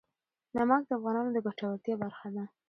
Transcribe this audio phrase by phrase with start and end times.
[0.55, 2.43] نمک د افغانانو د ګټورتیا برخه ده.